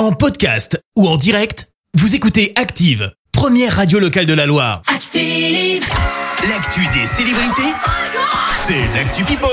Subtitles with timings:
[0.00, 4.80] En podcast ou en direct, vous écoutez Active, première radio locale de la Loire.
[4.86, 5.84] Active.
[6.48, 7.74] L'actu des célébrités,
[8.54, 9.50] c'est l'actu People.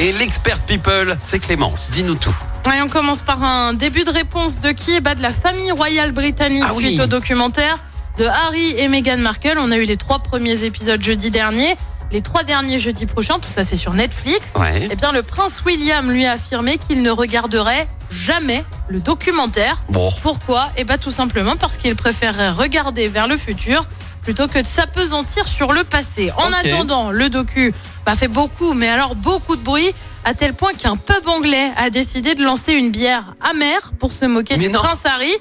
[0.00, 1.90] Et l'expert people, c'est Clémence.
[1.92, 2.34] Dis-nous tout.
[2.66, 6.10] Ouais, on commence par un début de réponse de qui bah, De la famille royale
[6.10, 6.86] britannique Ah oui.
[6.86, 7.78] suite au documentaire
[8.18, 9.58] de Harry et Meghan Markle.
[9.60, 11.76] On a eu les trois premiers épisodes jeudi dernier,
[12.10, 13.38] les trois derniers jeudi prochain.
[13.38, 14.50] Tout ça, c'est sur Netflix.
[14.56, 14.88] Ouais.
[14.90, 19.82] Eh bien, le prince William lui a affirmé qu'il ne regarderait jamais le documentaire.
[19.88, 20.10] Bon.
[20.22, 20.70] Pourquoi?
[20.76, 23.86] Eh bien, tout simplement parce qu'il préférerait regarder vers le futur
[24.22, 26.30] plutôt que de s'apesantir sur le passé.
[26.36, 27.72] En attendant, le docu
[28.04, 29.94] bah, fait beaucoup, mais alors beaucoup de bruit,
[30.24, 34.24] à tel point qu'un pub anglais a décidé de lancer une bière amère pour se
[34.26, 34.80] moquer Mais du non.
[34.80, 35.32] prince Harry.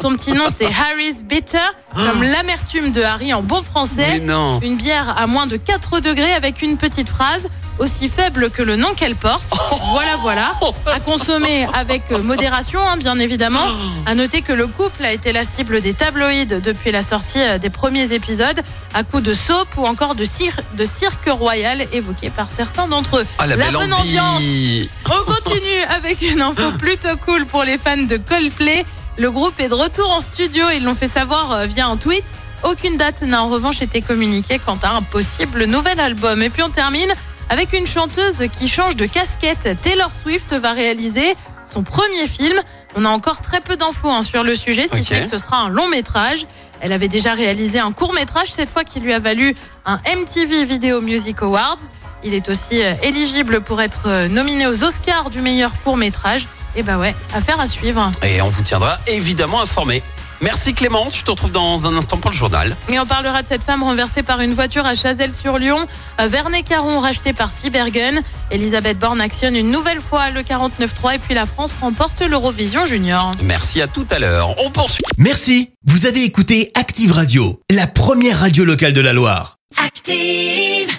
[0.00, 1.58] Son petit nom, c'est Harry's Bitter,
[1.94, 4.06] comme l'amertume de Harry en bon français.
[4.08, 4.60] Mais non.
[4.60, 8.76] Une bière à moins de 4 degrés avec une petite phrase aussi faible que le
[8.76, 9.44] nom qu'elle porte.
[9.92, 10.52] Voilà, voilà.
[10.86, 13.66] À consommer avec modération, hein, bien évidemment.
[14.06, 17.58] À noter que le couple a été la cible des tabloïds depuis la sortie euh,
[17.58, 18.60] des premiers épisodes,
[18.94, 23.18] à coups de soap ou encore de, cir- de cirque royal évoqué par certains d'entre
[23.18, 23.26] eux.
[23.38, 24.36] Ah, la, belle bonne ambiance.
[24.36, 24.88] ambiance.
[25.06, 28.84] On continue avec une info plutôt cool pour les fans de Coldplay.
[29.18, 30.64] Le groupe est de retour en studio.
[30.74, 32.24] Ils l'ont fait savoir euh, via un tweet.
[32.62, 36.42] Aucune date n'a en revanche été communiquée quant à un possible nouvel album.
[36.42, 37.12] Et puis on termine
[37.48, 39.76] avec une chanteuse qui change de casquette.
[39.82, 41.34] Taylor Swift va réaliser
[41.72, 42.56] son premier film.
[42.96, 45.04] On a encore très peu d'infos hein, sur le sujet, si Ok.
[45.08, 46.46] ce n'est que ce sera un long métrage.
[46.80, 50.64] Elle avait déjà réalisé un court métrage, cette fois qui lui a valu un MTV
[50.64, 51.78] Video Music Awards.
[52.24, 56.46] Il est aussi euh, éligible pour être euh, nominé aux Oscars du meilleur court métrage.
[56.74, 58.10] Et bah ouais, affaire à suivre.
[58.22, 60.02] Et on vous tiendra évidemment informé.
[60.40, 62.76] Merci Clémence, je te retrouve dans un instant pour le journal.
[62.90, 65.86] Et on parlera de cette femme renversée par une voiture à Chazelles-sur-Lyon.
[66.20, 68.20] Euh, Vernet Caron racheté par Cybergun.
[68.50, 73.32] Elisabeth Borne actionne une nouvelle fois le 49.3 et puis la France remporte l'Eurovision Junior.
[73.42, 74.54] Merci à tout à l'heure.
[74.64, 75.04] On poursuit.
[75.18, 79.56] Merci, vous avez écouté Active Radio, la première radio locale de la Loire.
[79.84, 80.96] Active.